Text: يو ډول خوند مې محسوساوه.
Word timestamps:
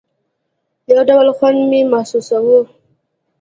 يو 0.91 0.99
ډول 1.09 1.27
خوند 1.37 1.59
مې 1.69 1.79
محسوساوه. 1.91 2.59